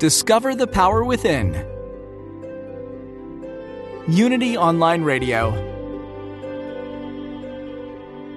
Discover 0.00 0.54
the 0.54 0.66
power 0.66 1.04
within. 1.04 1.52
Unity 4.08 4.56
Online 4.56 5.04
Radio. 5.04 5.52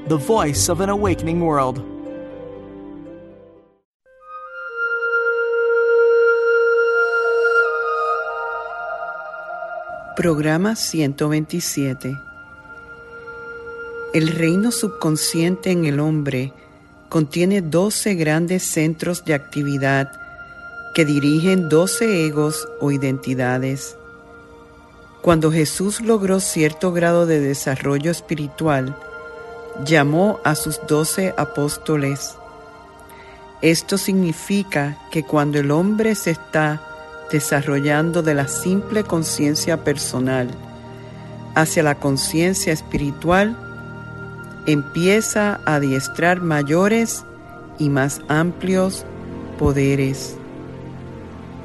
The 0.09 0.18
voice 0.18 0.68
of 0.68 0.81
an 0.81 0.90
awakening 0.90 1.40
world. 1.40 1.81
Programa 10.18 10.76
127 10.76 12.20
El 14.13 14.27
reino 14.27 14.70
subconsciente 14.71 15.71
en 15.71 15.85
el 15.85 16.02
hombre 16.02 16.52
contiene 17.07 17.62
12 17.62 18.16
grandes 18.16 18.63
centros 18.63 19.23
de 19.23 19.34
actividad 19.34 20.23
que 20.94 21.06
dirigen 21.06 21.70
12 21.70 22.26
egos 22.26 22.68
o 22.80 22.91
identidades. 22.91 23.98
Cuando 25.22 25.52
Jesús 25.52 26.02
logró 26.02 26.40
cierto 26.40 26.91
grado 26.91 27.26
de 27.26 27.40
desarrollo 27.40 28.12
espiritual, 28.12 28.96
llamó 29.85 30.40
a 30.44 30.54
sus 30.55 30.80
doce 30.88 31.34
apóstoles. 31.38 32.35
Esto 33.62 33.98
significa 33.98 34.98
que 35.10 35.24
cuando 35.24 35.60
el 35.60 35.72
hombre 35.72 36.16
se 36.16 36.32
está 36.32 36.82
desarrollando 37.32 38.22
de 38.22 38.35
la 38.35 38.48
simple 38.48 39.04
conciencia 39.04 39.84
personal 39.84 40.50
hacia 41.55 41.82
la 41.82 41.96
conciencia 41.96 42.74
espiritual, 42.74 43.57
empieza 44.66 45.60
a 45.66 45.76
adiestrar 45.76 46.41
mayores 46.41 47.26
y 47.80 47.90
más 47.90 48.22
amplios 48.28 49.05
poderes. 49.57 50.38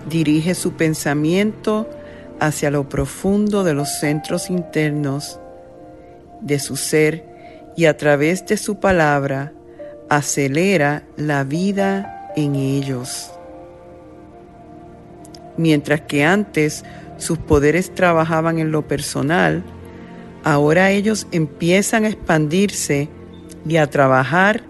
Dirige 0.08 0.54
su 0.54 0.72
pensamiento 0.72 1.88
hacia 2.40 2.70
lo 2.70 2.88
profundo 2.88 3.64
de 3.64 3.74
los 3.74 3.98
centros 3.98 4.48
internos 4.48 5.40
de 6.40 6.58
su 6.58 6.76
ser 6.76 7.24
y 7.76 7.86
a 7.86 7.96
través 7.96 8.46
de 8.46 8.56
su 8.56 8.78
palabra 8.78 9.52
acelera 10.08 11.04
la 11.16 11.44
vida 11.44 12.30
en 12.36 12.54
ellos 12.54 13.32
mientras 15.58 16.00
que 16.02 16.24
antes 16.24 16.84
sus 17.18 17.36
poderes 17.36 17.94
trabajaban 17.94 18.58
en 18.58 18.70
lo 18.70 18.86
personal, 18.86 19.62
ahora 20.44 20.90
ellos 20.90 21.26
empiezan 21.32 22.04
a 22.04 22.08
expandirse 22.08 23.10
y 23.68 23.76
a 23.76 23.90
trabajar 23.90 24.62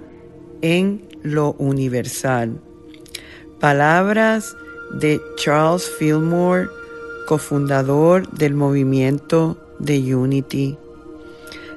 en 0.63 1.07
lo 1.23 1.53
universal. 1.53 2.61
Palabras 3.61 4.57
de 4.93 5.21
Charles 5.37 5.89
Fillmore, 5.99 6.69
cofundador 7.27 8.29
del 8.31 8.55
movimiento 8.55 9.57
de 9.79 10.15
Unity. 10.15 10.77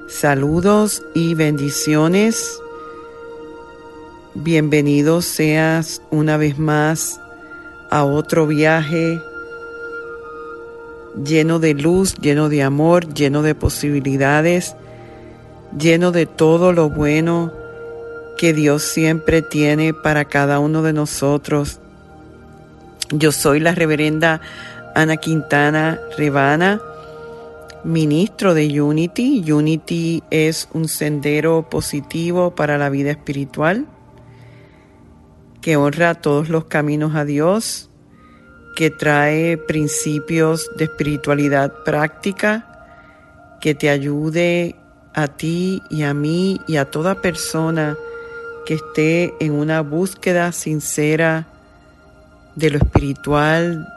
Saludos 0.08 1.04
y 1.14 1.36
bendiciones. 1.36 2.60
Bienvenidos 4.34 5.26
seas 5.26 6.02
una 6.10 6.38
vez 6.38 6.58
más 6.58 7.20
a 7.90 8.06
otro 8.06 8.48
viaje 8.48 9.22
lleno 11.16 11.60
de 11.60 11.74
luz, 11.74 12.16
lleno 12.16 12.50
de 12.50 12.64
amor, 12.64 13.14
lleno 13.14 13.42
de 13.42 13.56
posibilidades, 13.56 14.76
lleno 15.78 16.12
de 16.12 16.26
todo 16.26 16.74
lo 16.74 16.90
bueno 16.90 17.52
que 18.38 18.54
Dios 18.54 18.84
siempre 18.84 19.42
tiene 19.42 19.94
para 19.94 20.26
cada 20.26 20.60
uno 20.60 20.82
de 20.82 20.94
nosotros. 20.94 21.80
Yo 23.14 23.34
soy 23.34 23.60
la 23.60 23.76
reverenda 23.76 24.40
Ana 24.96 25.18
Quintana 25.18 26.00
Rebana, 26.18 26.80
ministro 27.84 28.54
de 28.54 28.82
Unity. 28.82 29.52
Unity 29.52 30.24
es 30.32 30.70
un 30.72 30.88
sendero 30.88 31.70
positivo 31.70 32.56
para 32.56 32.78
la 32.78 32.90
vida 32.90 33.12
espiritual 33.12 33.86
que 35.60 35.76
honra 35.76 36.16
todos 36.16 36.48
los 36.48 36.66
caminos 36.66 37.14
a 37.16 37.26
Dios, 37.26 37.90
que 38.78 38.90
trae 38.90 39.58
principios 39.58 40.70
de 40.78 40.86
espiritualidad 40.86 41.84
práctica, 41.84 42.88
que 43.60 43.76
te 43.76 43.90
ayude 43.90 44.78
a 45.14 45.28
ti 45.28 45.84
y 45.90 46.04
a 46.04 46.14
mí 46.14 46.62
y 46.66 46.78
a 46.78 46.86
toda 46.86 47.22
persona 47.22 47.98
que 48.66 48.76
esté 48.76 49.34
en 49.42 49.52
una 49.52 49.82
búsqueda 49.82 50.54
sincera 50.54 51.51
de 52.56 52.70
lo 52.70 52.78
espiritual, 52.78 53.88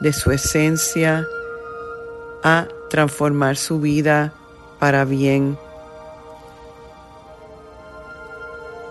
de 0.00 0.12
su 0.12 0.30
esencia, 0.30 1.26
a 2.42 2.66
transformar 2.88 3.56
su 3.56 3.80
vida 3.80 4.32
para 4.78 5.04
bien. 5.04 5.58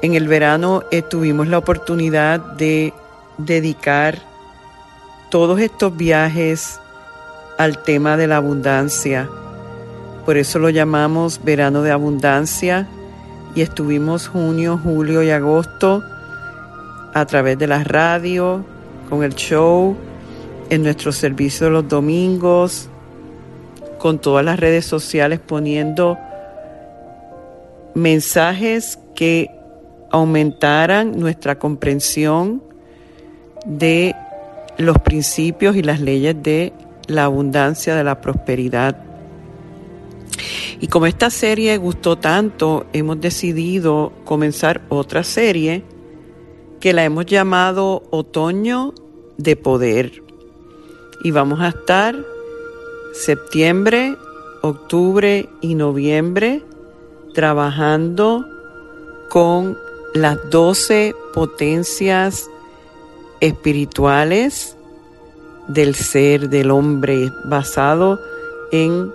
En 0.02 0.14
el 0.14 0.28
verano 0.28 0.84
eh, 0.92 1.02
tuvimos 1.02 1.48
la 1.48 1.58
oportunidad 1.58 2.40
de 2.40 2.94
dedicar 3.38 4.20
todos 5.30 5.60
estos 5.60 5.96
viajes 5.96 6.80
al 7.58 7.84
tema 7.84 8.16
de 8.16 8.28
la 8.28 8.38
abundancia. 8.38 9.30
Por 10.26 10.38
eso 10.38 10.60
lo 10.60 10.70
llamamos 10.70 11.44
verano 11.44 11.82
de 11.82 11.92
abundancia 11.92 12.88
y 13.56 13.62
estuvimos 13.62 14.28
junio, 14.28 14.80
julio 14.82 15.22
y 15.24 15.32
agosto 15.32 16.04
a 17.14 17.26
través 17.26 17.58
de 17.58 17.68
la 17.68 17.84
radio, 17.84 18.64
con 19.10 19.24
el 19.24 19.34
show, 19.36 19.96
en 20.70 20.84
nuestro 20.84 21.12
servicio 21.12 21.68
de 21.68 21.74
los 21.74 21.88
domingos, 21.88 22.90
con 23.98 24.20
todas 24.20 24.46
las 24.46 24.60
redes 24.60 24.86
sociales 24.86 25.40
poniendo 25.40 26.18
mensajes 27.96 29.00
que 29.16 29.50
aumentaran 30.12 31.20
nuestra 31.20 31.60
comprensión 31.60 32.64
de 33.66 34.16
los 34.78 34.98
principios 35.00 35.76
y 35.76 35.84
las 35.84 36.00
leyes 36.00 36.36
de 36.42 36.74
la 37.08 37.26
abundancia, 37.26 37.96
de 37.96 38.04
la 38.04 38.22
prosperidad. 38.22 38.98
Y 40.80 40.88
como 40.88 41.08
esta 41.08 41.30
serie 41.30 41.78
gustó 41.78 42.18
tanto, 42.18 42.86
hemos 42.94 43.20
decidido 43.20 44.14
comenzar 44.24 44.82
otra 44.88 45.24
serie 45.24 45.84
que 46.80 46.94
la 46.94 47.04
hemos 47.04 47.26
llamado 47.26 48.04
Otoño 48.12 48.94
de 49.40 49.56
Poder. 49.56 50.22
Y 51.24 51.32
vamos 51.32 51.62
a 51.62 51.70
estar 51.70 52.16
septiembre, 53.14 54.16
octubre 54.62 55.50
y 55.62 55.76
noviembre 55.76 56.64
trabajando 57.34 58.46
con 59.30 59.78
las 60.14 60.38
doce 60.50 61.16
potencias 61.34 62.50
espirituales 63.40 64.76
del 65.68 65.96
ser 65.96 66.50
del 66.50 66.72
hombre 66.72 67.32
basado 67.46 68.20
en 68.72 69.14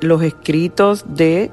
los 0.00 0.22
escritos 0.22 1.04
de 1.08 1.50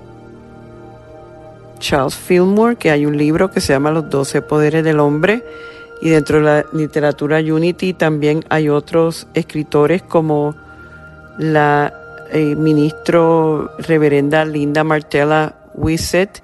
Charles 1.79 2.15
Fillmore, 2.15 2.75
que 2.75 2.91
hay 2.91 3.05
un 3.05 3.17
libro 3.17 3.51
que 3.51 3.59
se 3.59 3.73
llama 3.73 3.91
Los 3.91 4.09
doce 4.09 4.41
poderes 4.41 4.83
del 4.83 4.99
hombre, 4.99 5.43
y 6.01 6.09
dentro 6.09 6.37
de 6.37 6.43
la 6.43 6.65
literatura 6.73 7.39
Unity 7.39 7.93
también 7.93 8.45
hay 8.49 8.69
otros 8.69 9.27
escritores 9.33 10.03
como 10.03 10.55
la 11.37 11.93
eh, 12.31 12.55
ministro 12.55 13.71
reverenda 13.79 14.45
Linda 14.45 14.83
Martella 14.83 15.55
Wissett, 15.75 16.43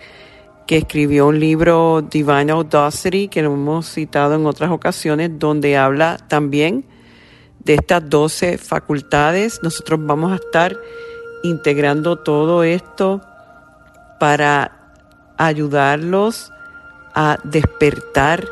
que 0.65 0.77
escribió 0.77 1.27
un 1.27 1.39
libro 1.39 2.01
Divine 2.01 2.51
Audacity, 2.51 3.27
que 3.27 3.41
lo 3.41 3.53
hemos 3.53 3.87
citado 3.87 4.35
en 4.35 4.45
otras 4.45 4.71
ocasiones, 4.71 5.31
donde 5.37 5.77
habla 5.77 6.17
también 6.29 6.85
de 7.59 7.75
estas 7.75 8.09
12 8.09 8.57
facultades. 8.57 9.59
Nosotros 9.61 9.99
vamos 10.03 10.31
a 10.31 10.35
estar 10.35 10.77
integrando 11.43 12.17
todo 12.17 12.63
esto 12.63 13.21
para 14.19 14.71
ayudarlos 15.37 16.51
a 17.13 17.37
despertar 17.43 18.47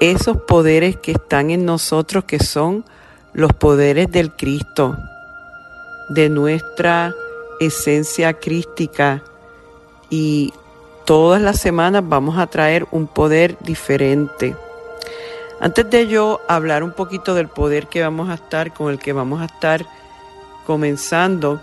esos 0.00 0.38
poderes 0.38 0.96
que 0.96 1.12
están 1.12 1.50
en 1.50 1.66
nosotros, 1.66 2.24
que 2.24 2.38
son 2.38 2.84
los 3.34 3.52
poderes 3.52 4.10
del 4.10 4.32
Cristo, 4.32 4.96
de 6.08 6.30
nuestra 6.30 7.14
esencia 7.60 8.32
crística. 8.32 9.22
Y 10.08 10.52
todas 11.04 11.40
las 11.42 11.60
semanas 11.60 12.02
vamos 12.04 12.38
a 12.38 12.46
traer 12.46 12.86
un 12.90 13.06
poder 13.06 13.56
diferente. 13.60 14.56
Antes 15.60 15.88
de 15.90 16.08
yo 16.08 16.40
hablar 16.48 16.82
un 16.82 16.92
poquito 16.92 17.34
del 17.34 17.48
poder 17.48 17.86
que 17.86 18.02
vamos 18.02 18.30
a 18.30 18.34
estar, 18.34 18.72
con 18.72 18.90
el 18.90 18.98
que 18.98 19.12
vamos 19.12 19.42
a 19.42 19.44
estar 19.44 19.84
comenzando, 20.66 21.60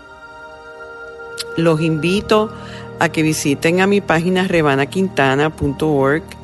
los 1.56 1.80
invito 1.80 2.52
a 3.00 3.08
que 3.08 3.22
visiten 3.22 3.80
a 3.80 3.88
mi 3.88 4.00
página 4.00 4.46
rebanaquintana.org 4.46 6.37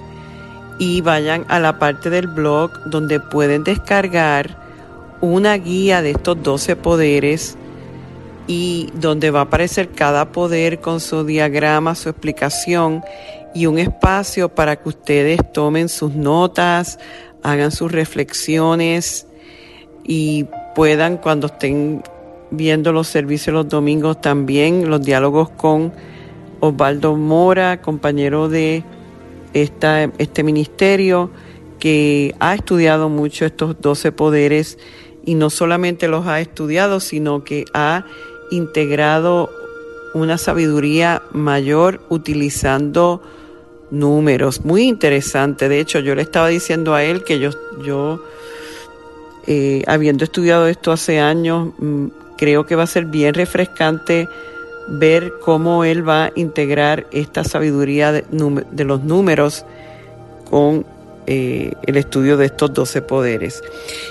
y 0.79 1.01
vayan 1.01 1.45
a 1.49 1.61
la 1.61 1.79
parte 1.79 2.11
del 2.11 2.27
blog 2.27 2.71
donde 2.87 3.21
pueden 3.21 3.65
descargar 3.65 4.57
una 5.21 5.55
guía 5.57 6.03
de 6.03 6.11
estos 6.11 6.43
12 6.43 6.77
poderes 6.77 7.57
y 8.47 8.91
donde 8.95 9.31
va 9.31 9.41
a 9.41 9.45
aparecer 9.45 9.91
cada 9.91 10.33
poder 10.33 10.81
con 10.81 11.01
su 11.01 11.25
diagrama, 11.25 11.95
su 11.95 12.11
explicación 12.11 13.03
y 13.55 13.67
un 13.67 13.79
espacio 13.79 14.49
para 14.49 14.77
que 14.77 14.89
ustedes 14.89 15.41
tomen 15.53 15.89
sus 15.89 16.15
notas, 16.15 16.99
hagan 17.43 17.71
sus 17.71 17.91
reflexiones 17.91 19.27
y 20.03 20.47
puedan 20.75 21.17
cuando 21.17 21.47
estén 21.47 22.03
viendo 22.51 22.93
los 22.93 23.09
servicios 23.09 23.55
los 23.55 23.69
domingos 23.69 24.21
también 24.21 24.91
los 24.91 25.03
diálogos 25.03 25.51
con 25.51 25.93
Osvaldo 26.61 27.17
Mora, 27.17 27.81
compañero 27.81 28.49
de 28.49 28.85
este 29.55 30.43
ministerio 30.43 31.31
que 31.79 32.35
ha 32.41 32.55
estudiado 32.55 33.09
mucho 33.09 33.47
estos 33.47 33.81
12 33.81 34.13
poderes 34.13 34.79
y 35.25 35.35
no 35.35 35.51
solamente 35.51 36.09
los 36.09 36.27
ha 36.27 36.41
estudiado, 36.41 37.01
sino 37.01 37.45
que 37.45 37.65
ha 37.73 38.05
integrado 38.51 39.51
una 40.15 40.39
sabiduría 40.39 41.23
mayor 41.33 42.01
utilizando 42.09 43.23
números. 43.91 44.65
Muy 44.65 44.85
interesante. 44.85 45.69
De 45.69 45.81
hecho, 45.81 45.99
yo 46.01 46.15
le 46.15 46.23
estaba 46.23 46.49
diciendo 46.49 46.95
a 46.95 47.05
él 47.05 47.25
que 47.25 47.39
yo, 47.39 47.51
yo 47.83 48.25
eh, 49.47 49.83
habiendo 49.87 50.25
estudiado 50.25 50.67
esto 50.67 50.93
hace 50.93 51.21
años, 51.21 51.73
mm, 51.79 52.07
creo 52.37 52.67
que 52.67 52.77
va 52.77 52.85
a 52.85 52.89
ser 52.89 53.07
bien 53.07 53.35
refrescante 53.35 54.29
ver 54.89 55.35
cómo 55.41 55.85
él 55.85 56.07
va 56.07 56.27
a 56.27 56.33
integrar 56.35 57.07
esta 57.11 57.45
sabiduría 57.45 58.13
de, 58.13 58.85
los 58.85 59.03
números 59.03 59.65
con 60.51 60.85
eh, 61.27 61.73
el 61.87 61.97
estudio 61.97 62.37
de 62.37 62.47
estos 62.47 62.73
12 62.73 63.03
poderes. 63.03 63.63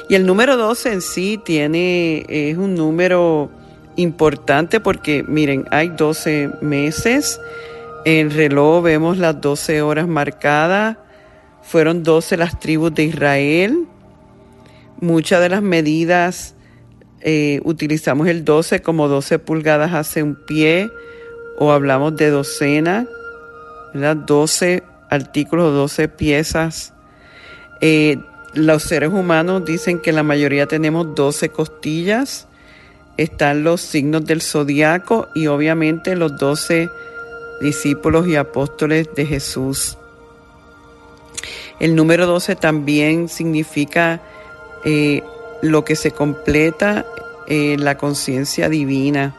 Y 0.10 0.16
el 0.16 0.26
número 0.26 0.58
12 0.58 0.94
en 0.94 1.02
sí 1.02 1.40
tiene, 1.44 2.26
es 2.28 2.58
un 2.58 2.76
número 2.76 3.50
importante 3.96 4.80
porque 4.80 5.24
miren, 5.24 5.66
hay 5.70 5.90
12 5.90 6.50
meses, 6.62 7.40
en 8.06 8.28
el 8.28 8.34
reloj 8.34 8.84
vemos 8.84 9.18
las 9.18 9.40
12 9.40 9.82
horas 9.82 10.08
marcadas, 10.08 10.98
fueron 11.62 12.04
12 12.04 12.38
las 12.38 12.60
tribus 12.60 12.94
de 12.94 13.04
Israel, 13.04 13.86
muchas 15.00 15.42
de 15.42 15.50
las 15.50 15.62
medidas 15.62 16.53
eh, 17.24 17.62
utilizamos 17.64 18.28
el 18.28 18.46
12 18.46 18.82
como 18.82 19.08
12 19.08 19.40
pulgadas 19.40 19.94
hace 19.94 20.22
un 20.22 20.36
pie 20.36 20.92
o 21.58 21.72
hablamos 21.72 22.16
de 22.16 22.30
docena, 22.30 23.08
¿verdad? 23.94 24.18
12 24.18 24.84
artículos, 25.10 25.74
12 25.74 26.08
piezas. 26.10 26.94
Eh, 27.82 28.18
los 28.54 28.84
seres 28.84 29.10
humanos 29.10 29.66
dicen 29.66 30.00
que 30.00 30.12
la 30.12 30.24
mayoría 30.24 30.68
tenemos 30.68 31.16
12 31.16 31.50
costillas 31.50 32.48
están 33.18 33.64
los 33.64 33.82
signos 33.82 34.26
del 34.26 34.42
zodiaco 34.42 35.30
y 35.36 35.48
obviamente 35.48 36.16
los 36.16 36.38
doce 36.38 36.90
discípulos 37.62 38.28
y 38.28 38.36
apóstoles 38.36 39.10
de 39.16 39.26
Jesús. 39.26 39.98
El 41.80 41.96
número 41.96 42.26
12 42.26 42.56
también 42.56 43.30
significa 43.30 44.22
eh, 44.84 45.22
lo 45.64 45.86
que 45.86 45.96
se 45.96 46.12
completa 46.12 47.06
en 47.48 47.84
la 47.86 47.98
conciencia 47.98 48.68
divina. 48.68 49.34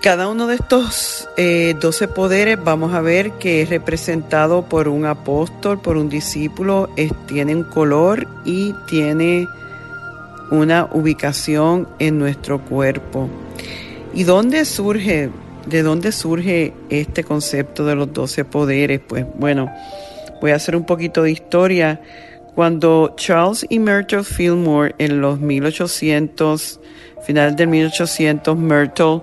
Cada 0.00 0.28
uno 0.28 0.46
de 0.46 0.56
estos 0.56 1.28
eh, 1.36 1.76
doce 1.78 2.08
poderes 2.08 2.58
vamos 2.62 2.94
a 2.94 3.02
ver 3.02 3.32
que 3.32 3.62
es 3.62 3.68
representado 3.68 4.62
por 4.62 4.88
un 4.88 5.04
apóstol, 5.04 5.80
por 5.80 5.96
un 5.98 6.08
discípulo, 6.08 6.90
tiene 7.26 7.54
un 7.54 7.64
color 7.64 8.26
y 8.44 8.74
tiene 8.88 9.46
una 10.50 10.88
ubicación 10.90 11.86
en 11.98 12.18
nuestro 12.18 12.64
cuerpo. 12.64 13.28
¿Y 14.14 14.24
dónde 14.24 14.64
surge, 14.64 15.30
de 15.66 15.82
dónde 15.82 16.12
surge 16.12 16.72
este 16.88 17.24
concepto 17.24 17.84
de 17.84 17.94
los 17.94 18.12
doce 18.12 18.44
poderes? 18.44 19.00
Pues 19.06 19.26
bueno, 19.38 19.70
voy 20.40 20.50
a 20.50 20.56
hacer 20.56 20.76
un 20.76 20.84
poquito 20.84 21.22
de 21.22 21.30
historia. 21.30 22.00
Cuando 22.54 23.14
Charles 23.16 23.64
y 23.70 23.78
Myrtle 23.78 24.24
Fillmore 24.24 24.94
en 24.98 25.20
los 25.20 25.40
1800, 25.40 26.80
final 27.24 27.56
del 27.56 27.68
1800, 27.68 28.56
Myrtle, 28.58 29.22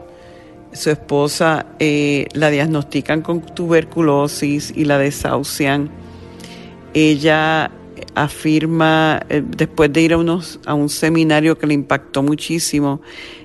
su 0.73 0.89
esposa, 0.89 1.65
eh, 1.79 2.27
la 2.33 2.49
diagnostican 2.49 3.21
con 3.21 3.41
tuberculosis 3.41 4.73
y 4.75 4.85
la 4.85 4.97
desahucian. 4.97 5.89
Ella 6.93 7.71
afirma, 8.15 9.21
eh, 9.29 9.43
después 9.45 9.93
de 9.93 10.01
ir 10.01 10.13
a, 10.13 10.17
unos, 10.17 10.59
a 10.65 10.73
un 10.73 10.89
seminario 10.89 11.57
que 11.57 11.67
le 11.67 11.73
impactó 11.73 12.23
muchísimo, 12.23 13.01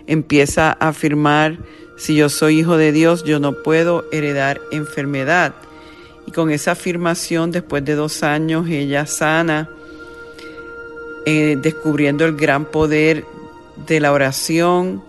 empieza 0.07 0.71
a 0.71 0.89
afirmar, 0.89 1.59
si 1.97 2.17
yo 2.17 2.29
soy 2.29 2.61
hijo 2.61 2.77
de 2.77 2.93
Dios, 2.93 3.25
yo 3.25 3.39
no 3.39 3.63
puedo 3.63 4.05
heredar 4.13 4.61
enfermedad. 4.73 5.55
Y 6.26 6.31
con 6.31 6.50
esa 6.50 6.73
afirmación, 6.73 7.50
después 7.50 7.85
de 7.85 7.94
dos 7.94 8.23
años, 8.23 8.69
ella 8.69 9.06
sana, 9.06 9.69
eh, 11.26 11.59
descubriendo 11.61 12.25
el 12.25 12.37
gran 12.37 12.65
poder 12.65 13.25
de 13.87 14.00
la 14.00 14.12
oración, 14.12 15.03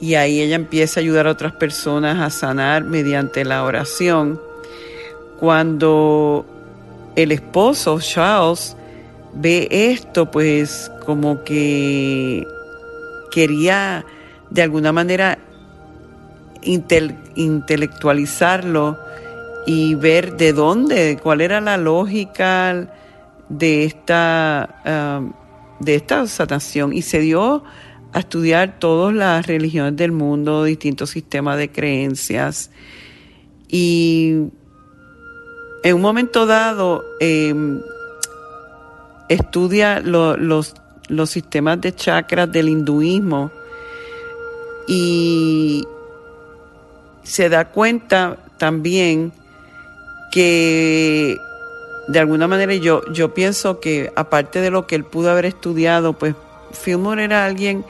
y 0.00 0.16
ahí 0.16 0.40
ella 0.40 0.56
empieza 0.56 0.98
a 0.98 1.02
ayudar 1.02 1.28
a 1.28 1.30
otras 1.30 1.52
personas 1.52 2.20
a 2.20 2.30
sanar 2.30 2.82
mediante 2.82 3.44
la 3.44 3.62
oración. 3.62 4.40
Cuando 5.38 6.44
el 7.14 7.30
esposo, 7.30 8.00
Charles, 8.00 8.76
ve 9.32 9.68
esto, 9.70 10.28
pues 10.30 10.90
como 11.06 11.44
que 11.44 12.46
quería 13.30 14.04
de 14.50 14.62
alguna 14.62 14.92
manera 14.92 15.38
intelectualizarlo 16.62 18.98
y 19.66 19.94
ver 19.94 20.36
de 20.36 20.52
dónde, 20.52 21.18
cuál 21.22 21.40
era 21.40 21.60
la 21.60 21.76
lógica 21.76 22.88
de 23.48 23.84
esta, 23.84 25.18
um, 25.20 25.32
de 25.80 25.94
esta 25.94 26.26
sanación. 26.26 26.92
Y 26.92 27.02
se 27.02 27.20
dio 27.20 27.62
a 28.12 28.18
estudiar 28.20 28.78
todas 28.78 29.14
las 29.14 29.46
religiones 29.46 29.96
del 29.96 30.12
mundo, 30.12 30.64
distintos 30.64 31.10
sistemas 31.10 31.58
de 31.58 31.70
creencias. 31.70 32.70
Y 33.68 34.48
en 35.82 35.94
un 35.94 36.00
momento 36.00 36.44
dado, 36.46 37.04
em, 37.20 37.80
estudia 39.28 40.00
los, 40.00 40.74
los 41.08 41.30
sistemas 41.30 41.80
de 41.80 41.94
chakras 41.94 42.50
del 42.52 42.68
hinduismo 42.68 43.50
y 44.86 45.84
se 47.22 47.48
da 47.48 47.70
cuenta 47.70 48.36
también 48.58 49.32
que 50.32 51.38
de 52.08 52.18
alguna 52.18 52.48
manera 52.48 52.74
yo, 52.74 53.04
yo 53.12 53.32
pienso 53.32 53.78
que 53.78 54.12
aparte 54.16 54.60
de 54.60 54.70
lo 54.70 54.88
que 54.88 54.96
él 54.96 55.04
pudo 55.04 55.30
haber 55.30 55.44
estudiado, 55.44 56.14
pues 56.14 56.34
Fillmore 56.72 57.22
era 57.22 57.44
alguien 57.44 57.84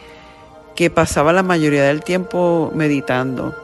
que 0.75 0.91
pasaba 0.91 1.33
la 1.33 1.43
mayoría 1.43 1.85
del 1.85 2.03
tiempo 2.03 2.71
meditando. 2.75 3.55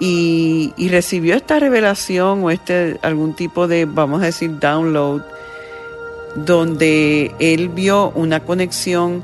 Y, 0.00 0.72
y, 0.76 0.88
recibió 0.88 1.36
esta 1.36 1.60
revelación 1.60 2.42
o 2.42 2.50
este 2.50 2.98
algún 3.02 3.36
tipo 3.36 3.68
de, 3.68 3.84
vamos 3.84 4.20
a 4.22 4.26
decir, 4.26 4.58
download 4.58 5.22
donde 6.34 7.32
él 7.38 7.68
vio 7.68 8.10
una 8.10 8.40
conexión 8.40 9.22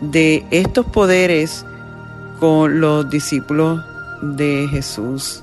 de 0.00 0.46
estos 0.50 0.86
poderes 0.86 1.66
con 2.38 2.80
los 2.80 3.10
discípulos 3.10 3.84
de 4.22 4.68
Jesús. 4.70 5.42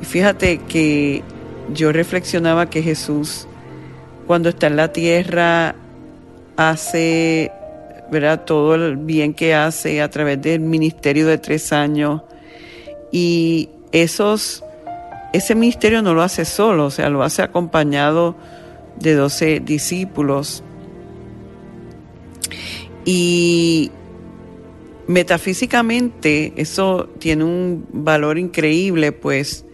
Y 0.00 0.04
fíjate 0.04 0.58
que 0.58 1.22
yo 1.72 1.92
reflexionaba 1.92 2.70
que 2.70 2.82
Jesús, 2.82 3.46
cuando 4.26 4.48
está 4.48 4.66
en 4.68 4.76
la 4.76 4.92
tierra, 4.92 5.74
hace 6.56 7.52
¿verdad? 8.10 8.44
todo 8.44 8.74
el 8.74 8.96
bien 8.96 9.34
que 9.34 9.54
hace 9.54 10.02
a 10.02 10.10
través 10.10 10.42
del 10.42 10.60
ministerio 10.60 11.26
de 11.26 11.38
tres 11.38 11.72
años 11.72 12.22
y 13.12 13.70
esos 13.92 14.64
ese 15.32 15.54
ministerio 15.54 16.02
no 16.02 16.12
lo 16.12 16.22
hace 16.22 16.44
solo, 16.44 16.86
o 16.86 16.90
sea, 16.90 17.08
lo 17.08 17.22
hace 17.22 17.42
acompañado 17.42 18.34
de 18.98 19.14
12 19.14 19.60
discípulos. 19.60 20.64
Y 23.04 23.92
metafísicamente 25.06 26.52
eso 26.56 27.08
tiene 27.18 27.44
un 27.44 27.86
valor 27.92 28.38
increíble, 28.38 29.12
pues 29.12 29.64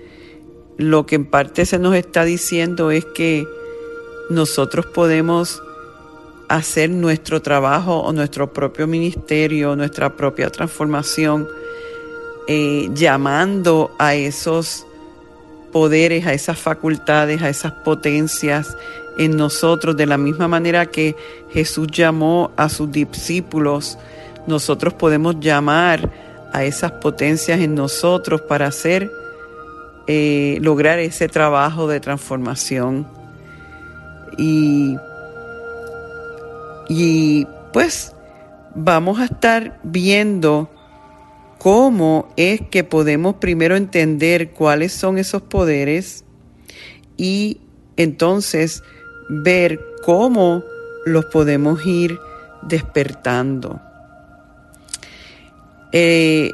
lo 0.78 1.06
que 1.06 1.16
en 1.16 1.24
parte 1.24 1.66
se 1.66 1.78
nos 1.78 1.94
está 1.94 2.24
diciendo 2.24 2.90
es 2.90 3.04
que 3.04 3.46
nosotros 4.30 4.86
podemos 4.86 5.62
hacer 6.48 6.90
nuestro 6.90 7.42
trabajo 7.42 8.00
o 8.00 8.12
nuestro 8.12 8.52
propio 8.52 8.86
ministerio, 8.86 9.74
nuestra 9.74 10.16
propia 10.16 10.50
transformación, 10.50 11.48
eh, 12.46 12.88
llamando 12.94 13.90
a 13.98 14.14
esos 14.14 14.86
poderes, 15.72 16.26
a 16.26 16.32
esas 16.32 16.58
facultades, 16.58 17.42
a 17.42 17.48
esas 17.48 17.72
potencias 17.72 18.76
en 19.18 19.36
nosotros, 19.36 19.96
de 19.96 20.06
la 20.06 20.18
misma 20.18 20.46
manera 20.46 20.86
que 20.86 21.16
Jesús 21.50 21.88
llamó 21.90 22.52
a 22.56 22.68
sus 22.68 22.90
discípulos, 22.90 23.98
nosotros 24.46 24.94
podemos 24.94 25.40
llamar 25.40 26.10
a 26.52 26.64
esas 26.64 26.92
potencias 26.92 27.60
en 27.60 27.74
nosotros 27.74 28.40
para 28.42 28.66
hacer, 28.66 29.10
eh, 30.06 30.58
lograr 30.60 30.98
ese 30.98 31.28
trabajo 31.28 31.88
de 31.88 32.00
transformación. 32.00 33.06
Y, 34.38 34.96
y 36.88 37.46
pues 37.72 38.14
vamos 38.74 39.18
a 39.18 39.24
estar 39.24 39.80
viendo 39.82 40.70
cómo 41.58 42.28
es 42.36 42.60
que 42.70 42.84
podemos 42.84 43.36
primero 43.36 43.76
entender 43.76 44.50
cuáles 44.52 44.92
son 44.92 45.18
esos 45.18 45.42
poderes 45.42 46.24
y 47.16 47.60
entonces 47.96 48.82
ver 49.28 49.80
cómo 50.04 50.62
los 51.04 51.24
podemos 51.26 51.84
ir 51.86 52.18
despertando. 52.62 53.80
Eh, 55.92 56.52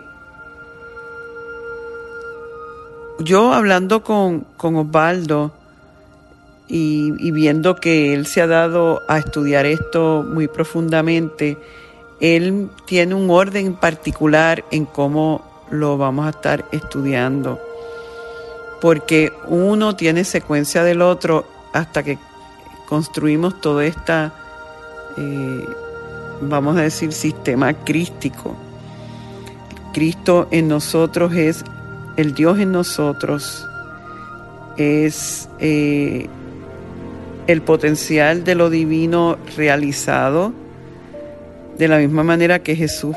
yo 3.24 3.52
hablando 3.52 4.02
con, 4.02 4.46
Osvaldo 4.58 5.52
y, 6.68 7.30
viendo 7.30 7.76
que 7.76 8.14
él 8.14 8.26
se 8.26 8.40
ha 8.40 8.46
dado 8.46 9.02
a 9.08 9.18
estudiar 9.18 9.66
esto 9.66 10.24
muy 10.26 10.48
profundamente, 10.48 11.58
él 12.20 12.70
tiene 12.86 13.14
un 13.14 13.30
orden 13.30 13.74
particular 13.74 14.64
en 14.70 14.86
cómo 14.86 15.44
lo 15.70 15.98
vamos 15.98 16.26
a 16.26 16.30
estar 16.30 16.64
estudiando, 16.72 17.60
porque 18.80 19.32
uno 19.48 19.96
tiene 19.96 20.24
secuencia 20.24 20.82
del 20.84 21.02
otro 21.02 21.44
hasta 21.72 22.02
que 22.02 22.18
construimos 22.88 23.60
todo 23.60 23.80
este, 23.80 24.30
vamos 26.42 26.76
a 26.76 26.82
decir, 26.82 27.12
sistema 27.12 27.72
crístico. 27.74 28.54
Cristo 29.92 30.48
en 30.50 30.68
nosotros 30.68 31.34
es 31.34 31.64
el 32.16 32.34
Dios 32.34 32.58
en 32.58 32.72
nosotros, 32.72 33.66
es 34.76 35.48
eh, 35.60 36.28
el 37.46 37.62
potencial 37.62 38.44
de 38.44 38.54
lo 38.54 38.70
divino 38.70 39.38
realizado. 39.56 40.52
De 41.78 41.88
la 41.88 41.98
misma 41.98 42.22
manera 42.22 42.60
que 42.60 42.76
Jesús 42.76 43.16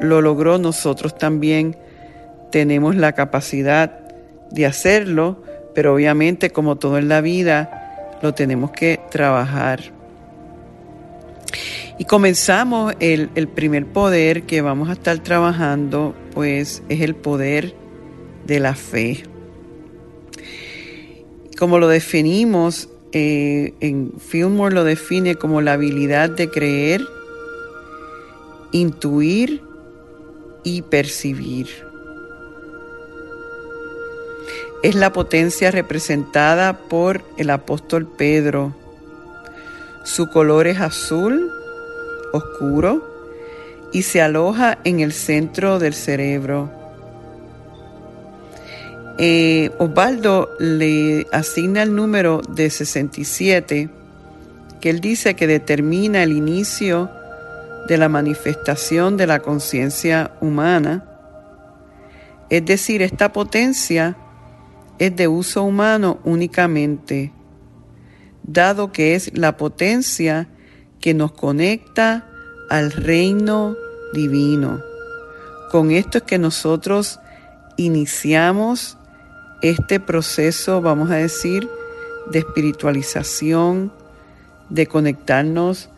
lo 0.00 0.20
logró, 0.20 0.58
nosotros 0.58 1.16
también 1.16 1.76
tenemos 2.50 2.96
la 2.96 3.12
capacidad 3.12 4.00
de 4.50 4.66
hacerlo, 4.66 5.42
pero 5.74 5.94
obviamente 5.94 6.50
como 6.50 6.76
todo 6.76 6.98
en 6.98 7.08
la 7.08 7.20
vida, 7.20 8.18
lo 8.22 8.34
tenemos 8.34 8.70
que 8.70 9.00
trabajar. 9.10 9.80
Y 11.98 12.04
comenzamos 12.04 12.94
el, 13.00 13.28
primer 13.48 13.86
poder 13.86 14.42
que 14.42 14.60
vamos 14.60 14.90
a 14.90 14.92
estar 14.92 15.18
trabajando, 15.20 16.14
pues 16.34 16.82
es 16.88 17.00
el 17.00 17.14
poder 17.14 17.74
de 18.46 18.60
la 18.60 18.74
fe. 18.74 19.24
Como 21.58 21.78
lo 21.78 21.88
definimos, 21.88 22.88
eh, 23.12 23.74
en 23.80 24.12
Fillmore 24.18 24.74
lo 24.74 24.84
define 24.84 25.36
como 25.36 25.60
la 25.60 25.72
habilidad 25.72 26.30
de 26.30 26.50
creer, 26.50 27.02
intuir 28.72 29.62
y 30.64 30.82
percibir 30.82 31.86
es 34.82 34.94
la 34.94 35.12
potencia 35.12 35.72
representada 35.72 36.78
por 36.88 37.22
el 37.38 37.50
apóstol 37.50 38.06
Pedro. 38.06 38.72
Su 40.04 40.28
color 40.28 40.68
es 40.68 40.80
azul, 40.80 41.50
oscuro, 42.32 43.04
y 43.92 44.02
se 44.02 44.22
aloja 44.22 44.78
en 44.84 45.00
el 45.00 45.12
centro 45.12 45.80
del 45.80 45.92
cerebro. 45.92 46.70
Eh, 49.18 49.70
Osvaldo 49.78 50.50
le 50.58 51.26
asigna 51.32 51.82
el 51.82 51.94
número 51.94 52.42
de 52.50 52.68
67, 52.68 53.88
que 54.80 54.90
él 54.90 55.00
dice 55.00 55.34
que 55.34 55.46
determina 55.46 56.22
el 56.22 56.32
inicio 56.32 57.10
de 57.88 57.96
la 57.96 58.10
manifestación 58.10 59.16
de 59.16 59.26
la 59.26 59.40
conciencia 59.40 60.32
humana. 60.42 61.04
Es 62.50 62.66
decir, 62.66 63.00
esta 63.00 63.32
potencia 63.32 64.16
es 64.98 65.16
de 65.16 65.28
uso 65.28 65.62
humano 65.62 66.18
únicamente, 66.24 67.32
dado 68.42 68.92
que 68.92 69.14
es 69.14 69.36
la 69.36 69.56
potencia 69.56 70.48
que 71.00 71.14
nos 71.14 71.32
conecta 71.32 72.26
al 72.68 72.92
reino 72.92 73.76
divino. 74.12 74.82
Con 75.70 75.90
esto 75.90 76.18
es 76.18 76.24
que 76.24 76.38
nosotros 76.38 77.18
iniciamos 77.76 78.98
este 79.62 80.00
proceso, 80.00 80.80
vamos 80.80 81.10
a 81.10 81.16
decir, 81.16 81.68
de 82.30 82.40
espiritualización, 82.40 83.92
de 84.68 84.86
conectarnos 84.86 85.88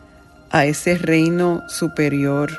a 0.51 0.65
ese 0.65 0.97
reino 0.97 1.63
superior. 1.67 2.51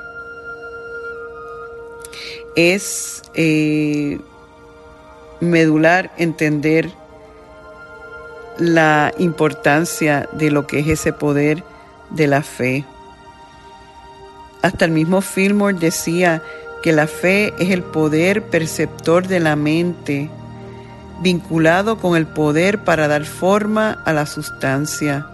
Es 2.57 3.23
eh, 3.35 4.19
medular 5.40 6.12
entender 6.16 6.90
la 8.59 9.12
importancia 9.19 10.28
de 10.33 10.50
lo 10.50 10.66
que 10.66 10.80
es 10.80 10.88
ese 10.88 11.12
poder 11.12 11.64
de 12.11 12.26
la 12.26 12.42
fe. 12.42 12.85
Hasta 14.62 14.85
el 14.85 14.90
mismo 14.90 15.23
Fillmore 15.23 15.78
decía 15.78 16.42
que 16.83 16.92
la 16.92 17.07
fe 17.07 17.54
es 17.59 17.71
el 17.71 17.83
poder 17.83 18.42
perceptor 18.42 19.26
de 19.26 19.40
la 19.40 19.57
mente, 19.57 20.30
vinculado 21.20 21.98
con 21.98 22.16
el 22.16 22.26
poder 22.26 22.84
para 22.84 23.08
dar 23.08 23.24
forma 23.24 23.92
a 24.04 24.12
la 24.12 24.26
sustancia. 24.26 25.26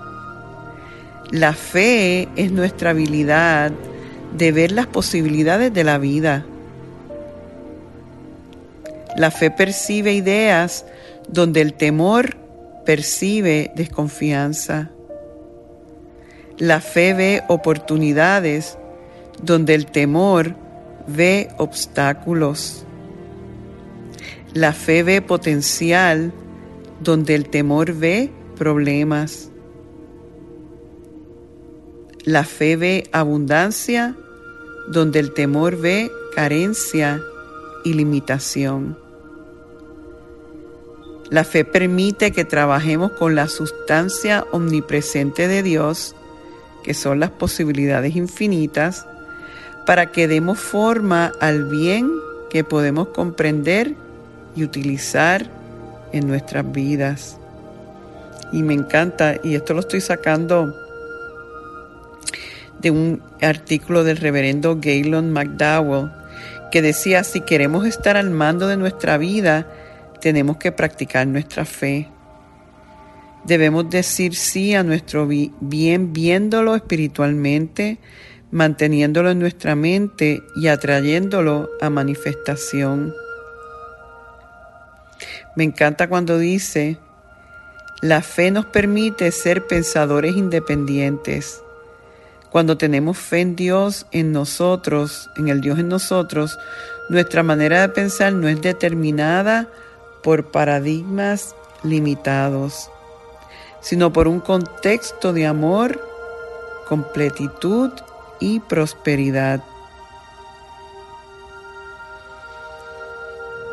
La 1.31 1.53
fe 1.53 2.29
es 2.37 2.53
nuestra 2.53 2.91
habilidad 2.91 3.73
de 4.37 4.53
ver 4.53 4.73
las 4.73 4.87
posibilidades 4.87 5.73
de 5.73 5.85
la 5.85 5.99
vida 5.99 6.45
la 9.17 9.31
fe 9.31 9.51
percibe 9.51 10.13
ideas 10.13 10.85
donde 11.27 11.63
el 11.63 11.73
temor 11.73 12.37
percibe 12.85 13.73
desconfianza. 13.75 14.91
La 16.59 16.81
fe 16.81 17.15
ve 17.15 17.43
oportunidades 17.49 18.77
donde 19.43 19.75
el 19.75 19.87
temor 19.87 20.55
ve 21.07 21.49
obstáculos. 21.57 22.86
La 24.57 24.73
fe 24.73 25.03
ve 25.03 25.21
potencial 25.21 26.33
donde 27.01 27.35
el 27.35 27.51
temor 27.51 27.93
ve 27.93 28.33
problemas. 28.57 29.51
La 32.25 32.43
fe 32.43 32.77
ve 32.77 33.07
abundancia 33.13 34.17
donde 34.89 35.19
el 35.19 35.35
temor 35.35 35.79
ve 35.79 36.11
carencia 36.35 37.21
y 37.85 37.93
limitación. 37.93 38.99
La 41.29 41.45
fe 41.45 41.67
permite 41.67 42.31
que 42.31 42.47
trabajemos 42.47 43.13
con 43.13 43.35
la 43.35 43.49
sustancia 43.49 44.47
omnipresente 44.53 45.49
de 45.49 45.63
Dios, 45.63 46.17
que 46.83 46.95
son 46.95 47.21
las 47.21 47.31
posibilidades 47.31 48.17
infinitas, 48.17 49.07
para 49.85 50.13
que 50.13 50.27
demos 50.27 50.59
forma 50.59 51.31
al 51.41 51.65
bien 51.65 52.11
que 52.49 52.65
podemos 52.65 53.09
comprender 53.09 54.06
y 54.57 54.65
utilizar 54.65 55.47
en 56.13 56.27
nuestras 56.27 56.71
vidas. 56.73 57.39
Y 58.53 58.63
me 58.63 58.75
encanta, 58.75 59.37
y 59.43 59.55
esto 59.55 59.75
lo 59.75 59.81
estoy 59.81 60.01
sacando 60.01 60.75
de 62.81 62.91
un 62.91 63.23
artículo 63.41 64.05
del 64.05 64.17
reverendo 64.17 64.79
Galen 64.81 65.31
McDowell, 65.31 66.11
que 66.71 66.83
decía, 66.83 67.25
si 67.25 67.41
queremos 67.41 67.87
estar 67.87 68.17
al 68.17 68.31
mando 68.31 68.67
de 68.67 68.77
nuestra 68.77 69.19
vida, 69.19 69.67
tenemos 70.21 70.57
que 70.57 70.73
practicar 70.73 71.27
nuestra 71.27 71.65
fe. 71.65 72.09
Debemos 73.45 73.89
decir 73.89 74.35
sí 74.35 74.75
a 74.75 74.83
nuestro 74.83 75.29
bien 75.61 76.13
viéndolo 76.13 76.75
espiritualmente, 76.75 77.99
manteniéndolo 78.51 79.31
en 79.31 79.39
nuestra 79.39 79.77
mente 79.77 80.43
y 80.57 80.69
atrayéndolo 80.69 81.71
a 81.81 81.91
manifestación. 81.91 83.13
Me 85.57 85.65
encanta 85.65 86.09
cuando 86.09 86.39
dice, 86.39 86.99
la 88.03 88.21
fe 88.21 88.51
nos 88.51 88.67
permite 88.67 89.33
ser 89.33 89.67
pensadores 89.67 90.37
independientes. 90.37 91.63
Cuando 92.51 92.77
tenemos 92.77 93.17
fe 93.17 93.41
en 93.41 93.57
Dios, 93.57 94.07
en 94.13 94.33
nosotros, 94.33 95.31
en 95.37 95.49
el 95.49 95.63
Dios 95.63 95.79
en 95.79 95.89
nosotros, 95.89 96.59
nuestra 97.09 97.43
manera 97.43 97.81
de 97.81 97.89
pensar 97.89 98.35
no 98.35 98.49
es 98.49 98.61
determinada 98.61 99.67
por 100.23 100.51
paradigmas 100.51 101.55
limitados, 101.83 102.91
sino 103.81 104.13
por 104.13 104.29
un 104.29 104.41
contexto 104.41 105.33
de 105.33 105.47
amor, 105.47 105.99
completitud 106.87 107.93
y 108.41 108.61
prosperidad. 108.61 109.63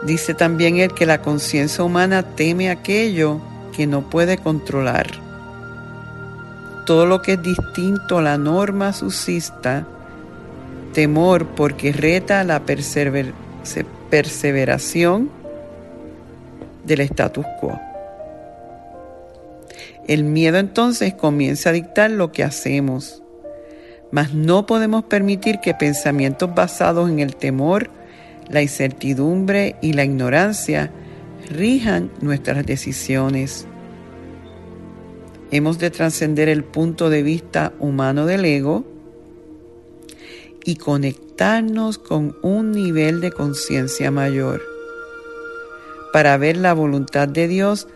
Dice 0.05 0.33
también 0.33 0.77
él 0.77 0.93
que 0.93 1.05
la 1.05 1.21
conciencia 1.21 1.83
humana 1.83 2.23
teme 2.35 2.69
aquello 2.69 3.39
que 3.75 3.87
no 3.87 4.09
puede 4.09 4.37
controlar. 4.37 5.07
Todo 6.85 7.05
lo 7.05 7.21
que 7.21 7.33
es 7.33 7.41
distinto 7.41 8.17
a 8.17 8.21
la 8.21 8.37
norma 8.37 8.91
suscita 8.91 9.87
temor 10.93 11.47
porque 11.47 11.91
reta 11.91 12.43
la 12.43 12.61
perseveración 14.09 15.29
del 16.85 16.99
status 17.01 17.45
quo. 17.59 17.79
El 20.07 20.23
miedo 20.25 20.57
entonces 20.57 21.13
comienza 21.13 21.69
a 21.69 21.73
dictar 21.73 22.11
lo 22.11 22.31
que 22.31 22.43
hacemos, 22.43 23.23
mas 24.11 24.33
no 24.33 24.65
podemos 24.65 25.05
permitir 25.05 25.59
que 25.61 25.73
pensamientos 25.73 26.53
basados 26.53 27.09
en 27.09 27.19
el 27.19 27.37
temor, 27.37 27.89
la 28.49 28.61
incertidumbre 28.61 29.75
y 29.81 29.93
la 29.93 30.03
ignorancia 30.03 30.91
rijan 31.49 32.11
nuestras 32.21 32.65
decisiones. 32.65 33.67
Hemos 35.51 35.77
de 35.79 35.91
trascender 35.91 36.49
el 36.49 36.63
punto 36.63 37.09
de 37.09 37.23
vista 37.23 37.73
humano 37.79 38.25
del 38.25 38.45
ego 38.45 38.85
y 40.65 40.75
conectarnos 40.75 41.97
con 41.97 42.37
un 42.41 42.71
nivel 42.71 43.21
de 43.21 43.31
conciencia 43.31 44.11
mayor 44.11 44.61
para 46.11 46.37
ver 46.37 46.57
la 46.57 46.73
voluntad 46.73 47.27
de 47.27 47.47
Dios 47.47 47.87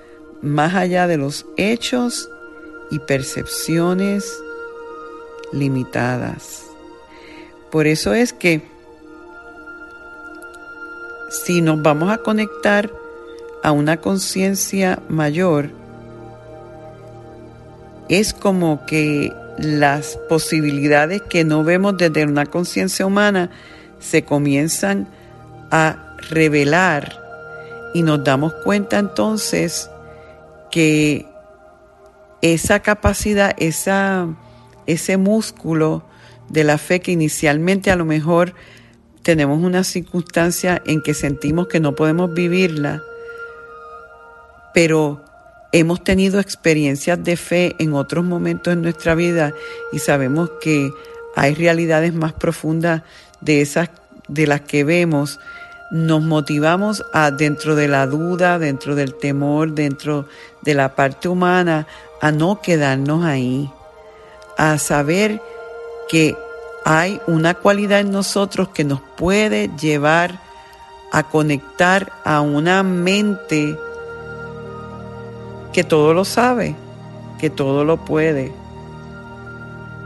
más 0.42 0.75
allá 0.75 1.08
de 1.08 1.18
los 1.18 1.46
hechos 1.56 2.30
y 2.92 3.00
percepciones 3.00 4.39
limitadas. 5.51 6.63
Por 7.72 7.88
eso 7.88 8.13
es 8.13 8.34
que 8.34 8.62
si 11.46 11.62
nos 11.62 11.82
vamos 11.82 12.12
a 12.12 12.17
conectar 12.17 12.91
a 13.63 13.72
una 13.72 13.98
conciencia 13.98 15.00
mayor, 15.10 15.70
es 18.10 18.34
como 18.34 18.86
que 18.86 19.34
las 19.58 20.17
posibilidades 20.29 21.22
que 21.24 21.44
no 21.44 21.63
vemos 21.63 21.98
desde 21.98 22.24
una 22.24 22.46
conciencia 22.46 23.06
humana 23.06 23.50
se 24.00 24.24
comienzan 24.24 25.08
a 25.72 26.15
revelar 26.29 27.20
y 27.94 28.03
nos 28.03 28.24
damos 28.24 28.53
cuenta 28.63 29.00
entonces 29.00 29.89
que 30.72 31.25
esa 32.41 32.82
capacidad, 32.82 33.56
esa, 33.58 34.27
ese 34.86 35.17
músculo 35.17 36.03
de 36.50 36.63
la 36.63 36.77
fe 36.77 37.00
que 37.00 37.11
inicialmente 37.11 37.92
a 37.92 37.96
lo 37.96 38.05
mejor 38.05 38.53
tenemos 39.27 39.61
una 39.61 39.83
circunstancia 39.83 40.81
en 40.85 41.01
que 41.01 41.13
sentimos 41.13 41.68
que 41.68 41.81
no 41.81 41.96
podemos 41.96 42.33
vivirla, 42.33 43.03
pero 44.74 45.22
hemos 45.74 46.01
tenido 46.01 46.40
experiencias 46.40 47.22
de 47.22 47.35
fe 47.35 47.75
en 47.77 47.92
otros 47.94 48.24
momentos 48.24 48.72
en 48.72 48.83
nuestra 48.83 49.16
vida 49.16 49.51
y 49.92 50.00
sabemos 50.00 50.50
que 50.61 50.94
hay 51.35 51.55
realidades 51.55 52.13
más 52.13 52.31
profundas 52.31 53.01
de 53.42 53.59
esas 53.59 53.90
de 54.29 54.48
las 54.48 54.61
que 54.61 54.85
vemos, 54.85 55.42
nos 55.92 56.22
motivamos 56.22 57.03
a 57.11 57.29
dentro 57.31 57.75
de 57.75 57.90
la 57.90 58.07
duda, 58.07 58.59
dentro 58.59 58.96
del 58.96 59.13
temor, 59.13 59.74
dentro 59.74 60.25
de 60.61 60.74
la 60.74 60.96
parte 60.96 61.27
humana, 61.27 61.85
a 62.22 62.31
no 62.31 62.61
quedarnos 62.61 63.25
ahí, 63.25 63.70
a 64.57 64.77
saber 64.77 65.42
que 66.07 66.37
hay 66.89 67.19
una 67.27 67.53
cualidad 67.53 68.00
en 68.00 68.11
nosotros 68.11 68.69
que 68.69 68.85
nos 68.85 69.01
puede 69.01 69.69
llevar 69.77 70.39
a 71.11 71.23
conectar 71.23 72.13
a 72.23 72.39
una 72.39 72.81
mente 72.81 73.77
que 75.73 75.83
todo 75.83 76.13
lo 76.13 76.23
sabe, 76.23 76.77
que 77.39 77.50
todo 77.50 77.83
lo 77.83 78.05
puede. 78.05 78.53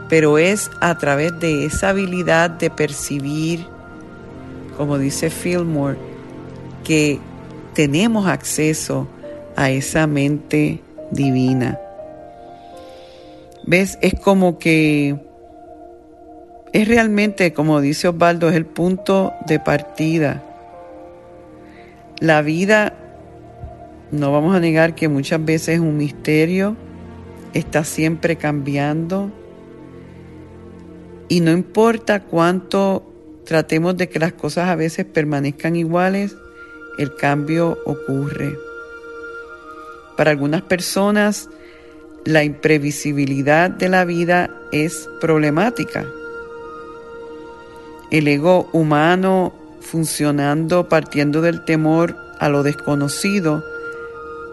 Pero 0.08 0.38
es 0.38 0.72
a 0.80 0.98
través 0.98 1.38
de 1.38 1.66
esa 1.66 1.90
habilidad 1.90 2.50
de 2.50 2.68
percibir, 2.68 3.64
como 4.76 4.98
dice 4.98 5.30
Fillmore, 5.30 5.98
que 6.82 7.20
tenemos 7.74 8.26
acceso 8.26 9.06
a 9.54 9.70
esa 9.70 10.08
mente 10.08 10.82
divina. 11.12 11.78
¿Ves? 13.64 14.00
Es 14.02 14.18
como 14.18 14.58
que 14.58 15.30
es 16.72 16.88
realmente, 16.88 17.52
como 17.52 17.80
dice 17.80 18.08
Osvaldo, 18.08 18.48
es 18.48 18.56
el 18.56 18.64
punto 18.64 19.34
de 19.46 19.60
partida. 19.60 20.42
La 22.18 22.40
vida, 22.40 22.94
no 24.10 24.32
vamos 24.32 24.56
a 24.56 24.60
negar 24.60 24.94
que 24.94 25.08
muchas 25.08 25.44
veces 25.44 25.76
es 25.76 25.80
un 25.80 25.98
misterio, 25.98 26.76
está 27.52 27.84
siempre 27.84 28.36
cambiando 28.36 29.30
y 31.28 31.40
no 31.40 31.50
importa 31.50 32.20
cuánto 32.20 33.04
tratemos 33.44 33.96
de 33.96 34.08
que 34.08 34.18
las 34.18 34.32
cosas 34.32 34.68
a 34.68 34.76
veces 34.76 35.04
permanezcan 35.04 35.76
iguales, 35.76 36.36
el 36.96 37.14
cambio 37.16 37.78
ocurre. 37.84 38.56
Para 40.16 40.30
algunas 40.30 40.62
personas, 40.62 41.50
la 42.24 42.44
imprevisibilidad 42.44 43.70
de 43.70 43.88
la 43.88 44.04
vida 44.04 44.50
es 44.70 45.08
problemática 45.20 46.06
el 48.12 48.28
ego 48.28 48.68
humano 48.72 49.54
funcionando 49.80 50.88
partiendo 50.88 51.40
del 51.40 51.64
temor 51.64 52.14
a 52.38 52.50
lo 52.50 52.62
desconocido, 52.62 53.64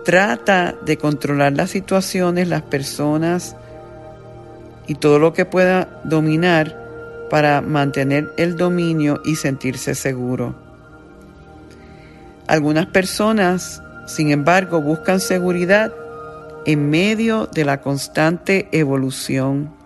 trata 0.06 0.76
de 0.86 0.98
controlar 0.98 1.54
las 1.54 1.69
situaciones, 1.69 2.48
las 2.48 2.62
personas 2.62 3.58
y 4.88 4.95
todo 4.95 5.19
lo 5.19 5.34
que 5.34 5.45
pueda 5.45 6.02
dominar 6.06 7.28
para 7.30 7.62
mantener 7.62 8.32
el 8.38 8.56
dominio 8.56 9.22
y 9.26 9.36
sentirse 9.36 9.93
seguro. 9.93 10.56
Algunas 12.48 12.86
personas, 12.88 13.84
sin 14.08 14.32
embargo, 14.32 14.82
buscan 14.82 15.19
seguridad 15.19 15.93
en 16.65 16.89
medio 16.89 17.48
de 17.48 17.65
la 17.65 17.82
constante 17.82 18.69
evolución 18.72 19.78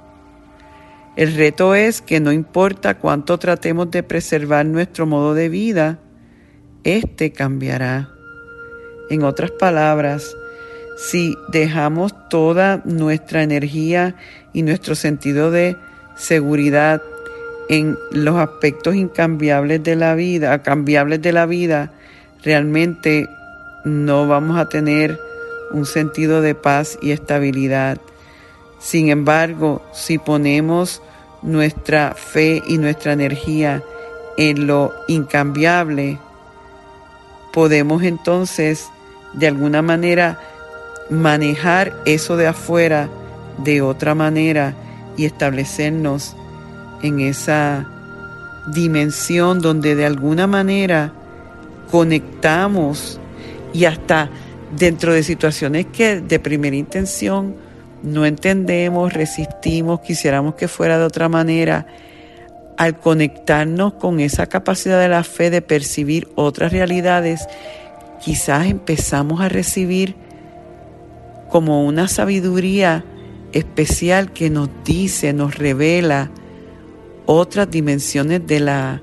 el 1.15 1.35
reto 1.35 1.75
es 1.75 2.01
que 2.01 2.19
no 2.19 2.31
importa 2.31 2.97
cuánto 2.97 3.37
tratemos 3.37 3.91
de 3.91 4.03
preservar 4.03 4.65
nuestro 4.65 5.05
modo 5.05 5.33
de 5.33 5.49
vida, 5.49 5.99
éste 6.83 7.31
cambiará. 7.31 8.09
En 9.09 9.23
otras 9.23 9.51
palabras, 9.51 10.35
si 10.97 11.35
dejamos 11.49 12.13
toda 12.29 12.81
nuestra 12.85 13.43
energía 13.43 14.15
y 14.53 14.63
nuestro 14.63 14.95
sentido 14.95 15.51
de 15.51 15.75
seguridad 16.15 17.01
en 17.69 17.97
los 18.11 18.37
aspectos 18.37 18.95
incambiables 18.95 19.83
de 19.83 19.95
la 19.95 20.15
vida, 20.15 20.63
cambiables 20.63 21.21
de 21.21 21.31
la 21.31 21.45
vida, 21.45 21.91
realmente 22.43 23.27
no 23.85 24.27
vamos 24.27 24.57
a 24.57 24.67
tener 24.67 25.19
un 25.71 25.85
sentido 25.85 26.41
de 26.41 26.55
paz 26.55 26.97
y 27.01 27.11
estabilidad. 27.11 27.97
Sin 28.83 29.07
embargo, 29.09 29.81
si 29.93 30.17
ponemos 30.17 31.01
nuestra 31.41 32.15
fe 32.15 32.61
y 32.67 32.77
nuestra 32.77 33.13
energía 33.13 33.81
en 34.37 34.67
lo 34.67 34.91
incambiable, 35.07 36.19
podemos 37.53 38.03
entonces 38.03 38.89
de 39.31 39.47
alguna 39.47 39.81
manera 39.81 40.37
manejar 41.09 41.93
eso 42.05 42.35
de 42.35 42.47
afuera 42.47 43.09
de 43.63 43.81
otra 43.81 44.15
manera 44.15 44.73
y 45.15 45.25
establecernos 45.25 46.35
en 47.01 47.21
esa 47.21 47.87
dimensión 48.67 49.61
donde 49.61 49.95
de 49.95 50.05
alguna 50.05 50.45
manera 50.45 51.13
conectamos 51.89 53.17
y 53.71 53.85
hasta 53.85 54.29
dentro 54.75 55.13
de 55.13 55.23
situaciones 55.23 55.85
que 55.85 56.19
de 56.19 56.39
primera 56.39 56.75
intención 56.75 57.55
no 58.03 58.25
entendemos, 58.25 59.13
resistimos, 59.13 60.01
quisiéramos 60.01 60.55
que 60.55 60.67
fuera 60.67 60.99
de 60.99 61.05
otra 61.05 61.29
manera, 61.29 61.87
al 62.77 62.99
conectarnos 62.99 63.93
con 63.93 64.19
esa 64.19 64.47
capacidad 64.47 64.99
de 64.99 65.07
la 65.07 65.23
fe 65.23 65.49
de 65.49 65.61
percibir 65.61 66.27
otras 66.35 66.71
realidades, 66.73 67.47
quizás 68.23 68.67
empezamos 68.67 69.41
a 69.41 69.49
recibir 69.49 70.15
como 71.49 71.85
una 71.85 72.07
sabiduría 72.07 73.05
especial 73.53 74.33
que 74.33 74.49
nos 74.49 74.69
dice, 74.83 75.31
nos 75.31 75.55
revela 75.55 76.29
otras 77.25 77.69
dimensiones 77.71 78.45
de 78.45 78.59
la 78.59 79.01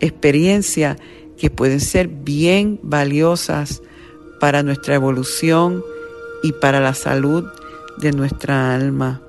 experiencia 0.00 0.96
que 1.36 1.50
pueden 1.50 1.80
ser 1.80 2.08
bien 2.08 2.80
valiosas 2.82 3.82
para 4.40 4.62
nuestra 4.62 4.94
evolución 4.94 5.82
y 6.42 6.52
para 6.52 6.80
la 6.80 6.94
salud 6.94 7.44
de 7.98 8.12
nuestra 8.12 8.74
alma. 8.74 9.20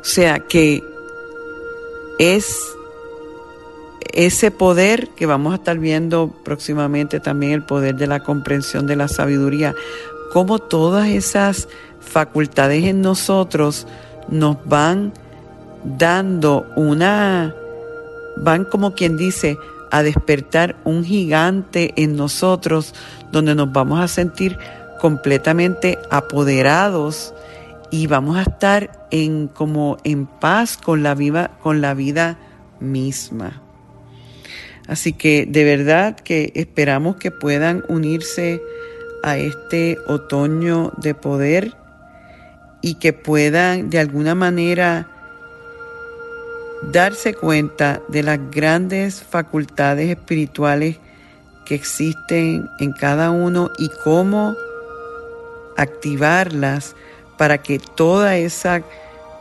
O 0.00 0.04
sea 0.04 0.40
que 0.40 0.82
es 2.18 2.76
ese 4.12 4.50
poder 4.50 5.08
que 5.16 5.26
vamos 5.26 5.52
a 5.52 5.56
estar 5.56 5.78
viendo 5.78 6.32
próximamente 6.44 7.20
también 7.20 7.52
el 7.52 7.64
poder 7.64 7.96
de 7.96 8.06
la 8.06 8.20
comprensión 8.20 8.86
de 8.86 8.96
la 8.96 9.08
sabiduría, 9.08 9.74
como 10.32 10.58
todas 10.58 11.08
esas 11.08 11.68
facultades 12.00 12.84
en 12.84 13.02
nosotros 13.02 13.86
nos 14.28 14.56
van 14.64 15.12
dando 15.84 16.66
una, 16.76 17.54
van 18.38 18.64
como 18.64 18.94
quien 18.94 19.16
dice, 19.16 19.58
a 19.90 20.02
despertar 20.02 20.76
un 20.84 21.04
gigante 21.04 21.92
en 21.96 22.16
nosotros 22.16 22.94
donde 23.32 23.54
nos 23.54 23.72
vamos 23.72 24.00
a 24.00 24.08
sentir 24.08 24.58
completamente 25.00 25.98
apoderados 26.10 27.34
y 27.90 28.06
vamos 28.06 28.36
a 28.36 28.42
estar 28.42 29.06
en 29.10 29.48
como 29.48 29.96
en 30.04 30.26
paz 30.26 30.76
con 30.76 31.02
la 31.02 31.14
vida 31.14 31.52
con 31.62 31.80
la 31.80 31.94
vida 31.94 32.38
misma. 32.80 33.62
Así 34.86 35.12
que 35.12 35.46
de 35.48 35.64
verdad 35.64 36.16
que 36.16 36.52
esperamos 36.54 37.16
que 37.16 37.30
puedan 37.30 37.84
unirse 37.88 38.62
a 39.22 39.36
este 39.36 39.98
otoño 40.06 40.92
de 40.98 41.14
poder 41.14 41.74
y 42.80 42.94
que 42.94 43.12
puedan 43.12 43.90
de 43.90 43.98
alguna 43.98 44.34
manera 44.34 45.08
darse 46.92 47.34
cuenta 47.34 48.00
de 48.08 48.22
las 48.22 48.38
grandes 48.50 49.22
facultades 49.22 50.10
espirituales 50.10 50.98
que 51.64 51.74
existen 51.74 52.68
en 52.78 52.92
cada 52.92 53.30
uno 53.30 53.72
y 53.78 53.90
cómo 54.04 54.54
activarlas 55.76 56.94
para 57.36 57.58
que 57.58 57.78
toda 57.78 58.36
esa 58.36 58.82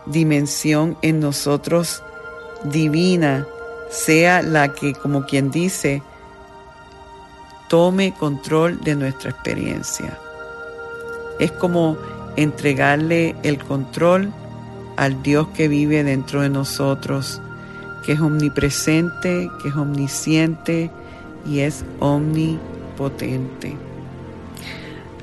dimensión 0.05 0.97
en 1.01 1.19
nosotros 1.19 2.03
divina 2.63 3.47
sea 3.89 4.41
la 4.41 4.73
que, 4.73 4.93
como 4.93 5.25
quien 5.25 5.51
dice, 5.51 6.01
tome 7.69 8.13
control 8.13 8.81
de 8.81 8.95
nuestra 8.95 9.31
experiencia. 9.31 10.17
Es 11.39 11.51
como 11.51 11.97
entregarle 12.35 13.35
el 13.43 13.63
control 13.63 14.31
al 14.97 15.21
Dios 15.23 15.47
que 15.55 15.67
vive 15.67 16.03
dentro 16.03 16.41
de 16.41 16.49
nosotros, 16.49 17.41
que 18.05 18.13
es 18.13 18.19
omnipresente, 18.19 19.49
que 19.61 19.69
es 19.69 19.75
omnisciente 19.75 20.91
y 21.45 21.59
es 21.59 21.83
omnipotente. 21.99 23.75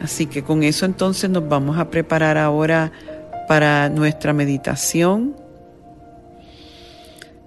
Así 0.01 0.27
que 0.27 0.43
con 0.43 0.63
eso 0.63 0.87
entonces 0.87 1.29
nos 1.31 1.49
vamos 1.49 1.79
a 1.79 1.91
preparar 1.91 2.39
ahora 2.39 2.93
para 3.49 3.89
nuestra 3.89 4.33
meditación, 4.33 5.37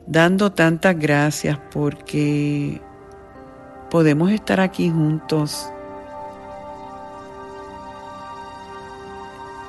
dando 0.05 0.51
tantas 0.51 0.97
gracias 0.97 1.57
porque 1.71 2.81
podemos 3.89 4.31
estar 4.31 4.59
aquí 4.59 4.89
juntos 4.89 5.69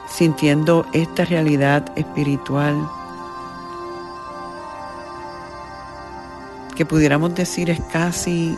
sintiendo 0.08 0.86
esta 0.92 1.24
realidad 1.24 1.84
espiritual 1.96 2.76
que 6.74 6.86
pudiéramos 6.86 7.34
decir 7.34 7.70
es 7.70 7.80
casi 7.92 8.56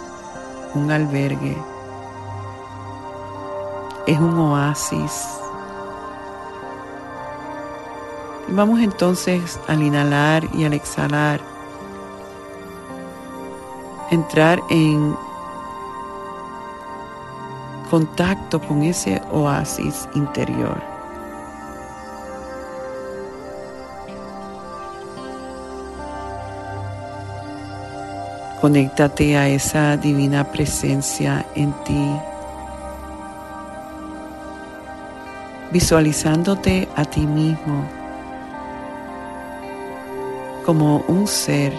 un 0.74 0.90
albergue 0.90 1.56
es 4.08 4.18
un 4.18 4.38
oasis. 4.38 5.28
Y 8.48 8.52
vamos 8.52 8.80
entonces 8.80 9.60
al 9.68 9.82
inhalar 9.82 10.48
y 10.54 10.64
al 10.64 10.72
exhalar, 10.72 11.40
entrar 14.10 14.62
en 14.70 15.14
contacto 17.90 18.58
con 18.60 18.82
ese 18.82 19.20
oasis 19.30 20.08
interior. 20.14 20.82
Conéctate 28.62 29.36
a 29.36 29.48
esa 29.48 29.98
divina 29.98 30.50
presencia 30.50 31.44
en 31.54 31.72
ti. 31.84 32.37
Visualizándote 35.72 36.88
a 36.96 37.04
ti 37.04 37.26
mismo 37.26 37.84
como 40.64 40.98
un 41.08 41.26
ser 41.26 41.72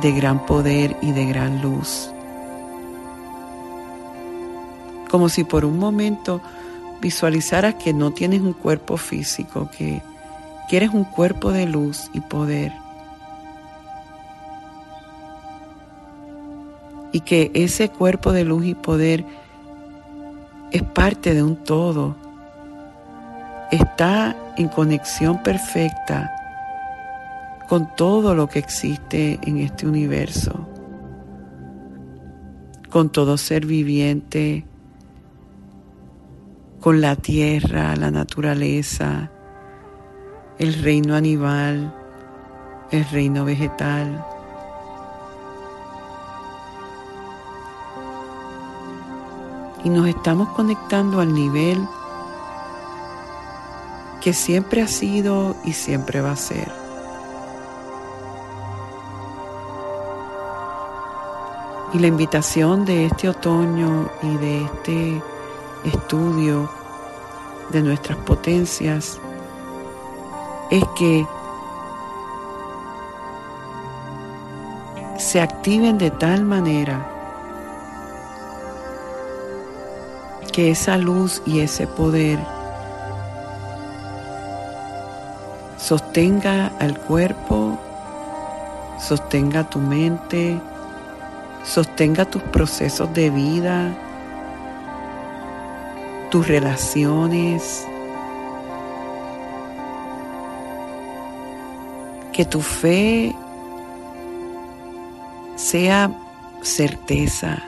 de 0.00 0.12
gran 0.12 0.44
poder 0.46 0.96
y 1.00 1.12
de 1.12 1.26
gran 1.26 1.60
luz. 1.62 2.12
Como 5.10 5.28
si 5.28 5.44
por 5.44 5.64
un 5.64 5.78
momento 5.78 6.40
visualizaras 7.00 7.74
que 7.74 7.92
no 7.92 8.12
tienes 8.12 8.40
un 8.40 8.52
cuerpo 8.52 8.96
físico, 8.96 9.68
que, 9.76 10.00
que 10.68 10.76
eres 10.76 10.90
un 10.90 11.04
cuerpo 11.04 11.50
de 11.50 11.66
luz 11.66 12.08
y 12.12 12.20
poder. 12.20 12.72
Y 17.12 17.20
que 17.20 17.50
ese 17.54 17.88
cuerpo 17.88 18.32
de 18.32 18.44
luz 18.44 18.64
y 18.64 18.74
poder 18.74 19.24
es 20.72 20.82
parte 20.82 21.34
de 21.34 21.42
un 21.42 21.56
todo. 21.56 22.16
Está 23.70 24.36
en 24.56 24.68
conexión 24.68 25.42
perfecta 25.42 26.34
con 27.68 27.94
todo 27.96 28.34
lo 28.34 28.48
que 28.48 28.58
existe 28.58 29.38
en 29.42 29.58
este 29.58 29.86
universo, 29.86 30.68
con 32.90 33.10
todo 33.10 33.38
ser 33.38 33.64
viviente, 33.64 34.66
con 36.80 37.00
la 37.00 37.16
tierra, 37.16 37.96
la 37.96 38.10
naturaleza, 38.10 39.30
el 40.58 40.74
reino 40.82 41.14
animal, 41.14 41.94
el 42.90 43.04
reino 43.06 43.44
vegetal. 43.44 44.31
Y 49.84 49.88
nos 49.88 50.06
estamos 50.08 50.48
conectando 50.50 51.20
al 51.20 51.32
nivel 51.34 51.86
que 54.20 54.32
siempre 54.32 54.82
ha 54.82 54.86
sido 54.86 55.56
y 55.64 55.72
siempre 55.72 56.20
va 56.20 56.32
a 56.32 56.36
ser. 56.36 56.70
Y 61.92 61.98
la 61.98 62.06
invitación 62.06 62.84
de 62.84 63.06
este 63.06 63.28
otoño 63.28 64.08
y 64.22 64.36
de 64.36 64.64
este 64.64 65.22
estudio 65.84 66.70
de 67.70 67.82
nuestras 67.82 68.16
potencias 68.18 69.20
es 70.70 70.84
que 70.96 71.26
se 75.18 75.40
activen 75.40 75.98
de 75.98 76.10
tal 76.10 76.44
manera 76.44 77.11
que 80.52 80.70
esa 80.70 80.98
luz 80.98 81.42
y 81.46 81.60
ese 81.60 81.86
poder 81.86 82.38
sostenga 85.78 86.70
al 86.78 86.96
cuerpo, 86.98 87.78
sostenga 88.98 89.64
tu 89.64 89.80
mente, 89.80 90.60
sostenga 91.64 92.24
tus 92.24 92.42
procesos 92.42 93.12
de 93.14 93.30
vida, 93.30 93.92
tus 96.30 96.46
relaciones, 96.46 97.86
que 102.32 102.44
tu 102.44 102.60
fe 102.60 103.34
sea 105.56 106.10
certeza, 106.62 107.58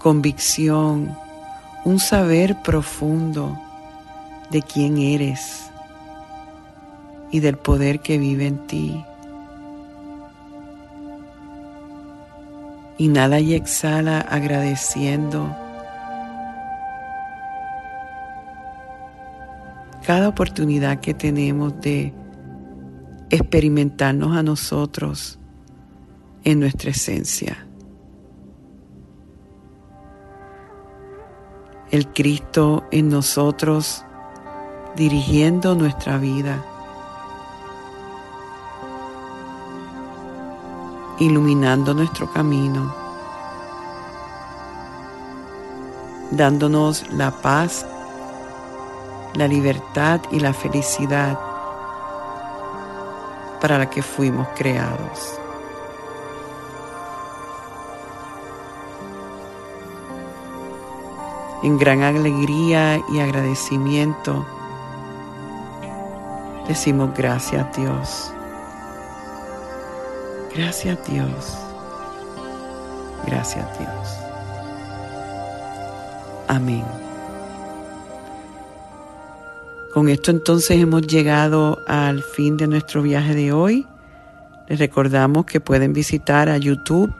convicción, 0.00 1.16
un 1.84 1.98
saber 1.98 2.60
profundo 2.62 3.58
de 4.50 4.62
quién 4.62 4.98
eres 4.98 5.70
y 7.30 7.40
del 7.40 7.56
poder 7.56 8.00
que 8.00 8.18
vive 8.18 8.46
en 8.46 8.66
ti. 8.66 9.04
Inhala 12.98 13.38
y 13.40 13.54
exhala 13.54 14.20
agradeciendo 14.20 15.54
cada 20.04 20.28
oportunidad 20.28 21.00
que 21.00 21.12
tenemos 21.12 21.78
de 21.82 22.14
experimentarnos 23.30 24.34
a 24.36 24.42
nosotros 24.42 25.38
en 26.44 26.60
nuestra 26.60 26.90
esencia. 26.90 27.67
El 31.90 32.08
Cristo 32.08 32.84
en 32.90 33.08
nosotros 33.08 34.04
dirigiendo 34.96 35.74
nuestra 35.74 36.18
vida, 36.18 36.64
iluminando 41.18 41.94
nuestro 41.94 42.30
camino, 42.32 42.94
dándonos 46.30 47.10
la 47.12 47.30
paz 47.30 47.86
la 49.34 49.46
libertad 49.46 50.20
y 50.32 50.40
la 50.40 50.52
felicidad 50.52 51.38
para 53.60 53.78
la 53.78 53.88
que 53.88 54.02
fuimos 54.02 54.48
creados. 54.56 55.38
En 61.62 61.76
gran 61.76 62.02
alegría 62.02 63.00
y 63.12 63.18
agradecimiento 63.18 64.46
decimos 66.68 67.10
gracias 67.16 67.76
Dios. 67.76 68.32
Gracias 70.54 70.98
Dios. 71.08 71.58
Gracias 73.26 73.66
Dios. 73.78 74.18
Amén. 76.46 76.84
Con 79.92 80.08
esto 80.08 80.30
entonces 80.30 80.80
hemos 80.80 81.02
llegado 81.02 81.78
al 81.88 82.22
fin 82.22 82.56
de 82.56 82.68
nuestro 82.68 83.02
viaje 83.02 83.34
de 83.34 83.52
hoy. 83.52 83.84
Les 84.68 84.78
recordamos 84.78 85.44
que 85.46 85.60
pueden 85.60 85.92
visitar 85.92 86.48
a 86.48 86.56
YouTube 86.56 87.12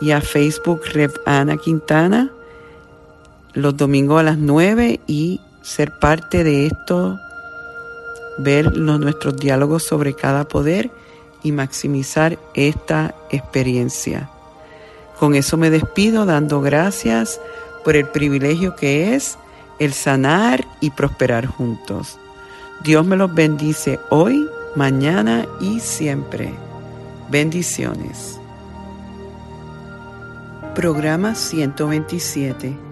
y 0.00 0.12
a 0.12 0.22
Facebook 0.22 0.80
Rev 0.94 1.12
Ana 1.26 1.58
Quintana 1.58 2.30
los 3.54 3.76
domingos 3.76 4.20
a 4.20 4.24
las 4.24 4.38
9 4.38 5.00
y 5.06 5.40
ser 5.62 5.98
parte 5.98 6.44
de 6.44 6.66
esto, 6.66 7.18
ver 8.38 8.76
nuestros 8.76 9.36
diálogos 9.36 9.82
sobre 9.82 10.14
cada 10.14 10.44
poder 10.44 10.90
y 11.42 11.52
maximizar 11.52 12.38
esta 12.54 13.14
experiencia. 13.30 14.30
Con 15.18 15.34
eso 15.34 15.56
me 15.56 15.70
despido 15.70 16.24
dando 16.24 16.60
gracias 16.60 17.40
por 17.84 17.96
el 17.96 18.06
privilegio 18.06 18.74
que 18.74 19.14
es 19.14 19.38
el 19.78 19.92
sanar 19.92 20.64
y 20.80 20.90
prosperar 20.90 21.46
juntos. 21.46 22.18
Dios 22.82 23.06
me 23.06 23.16
los 23.16 23.32
bendice 23.32 24.00
hoy, 24.10 24.48
mañana 24.74 25.46
y 25.60 25.80
siempre. 25.80 26.52
Bendiciones. 27.30 28.38
Programa 30.74 31.34
127 31.34 32.91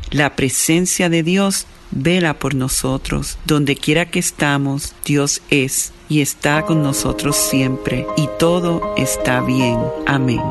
la 0.11 0.35
presencia 0.35 1.09
de 1.09 1.23
Dios 1.23 1.65
vela 1.91 2.35
por 2.35 2.53
nosotros. 2.53 3.37
Donde 3.45 3.75
quiera 3.75 4.09
que 4.09 4.19
estamos, 4.19 4.93
Dios 5.05 5.41
es 5.49 5.91
y 6.09 6.21
está 6.21 6.63
con 6.63 6.83
nosotros 6.83 7.37
siempre, 7.37 8.05
y 8.17 8.29
todo 8.37 8.93
está 8.97 9.41
bien. 9.41 9.77
Amén. 10.05 10.41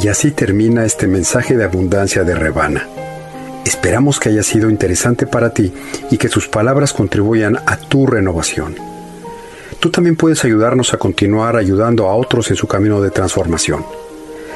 Y 0.00 0.08
así 0.08 0.32
termina 0.32 0.84
este 0.84 1.06
mensaje 1.06 1.56
de 1.56 1.64
abundancia 1.64 2.24
de 2.24 2.34
Rebana. 2.34 2.88
Esperamos 3.64 4.18
que 4.18 4.30
haya 4.30 4.42
sido 4.42 4.68
interesante 4.68 5.26
para 5.26 5.54
ti 5.54 5.72
y 6.10 6.18
que 6.18 6.28
sus 6.28 6.48
palabras 6.48 6.92
contribuyan 6.92 7.58
a 7.66 7.76
tu 7.76 8.06
renovación. 8.06 8.74
Tú 9.78 9.90
también 9.90 10.16
puedes 10.16 10.44
ayudarnos 10.44 10.92
a 10.92 10.98
continuar 10.98 11.56
ayudando 11.56 12.08
a 12.08 12.14
otros 12.14 12.50
en 12.50 12.56
su 12.56 12.66
camino 12.66 13.00
de 13.00 13.10
transformación. 13.10 13.84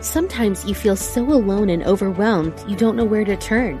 Sometimes 0.00 0.64
you 0.64 0.74
feel 0.74 0.96
so 0.96 1.22
alone 1.22 1.70
and 1.70 1.84
overwhelmed 1.84 2.54
you 2.66 2.74
don't 2.74 2.96
know 2.96 3.04
where 3.04 3.24
to 3.24 3.36
turn. 3.36 3.80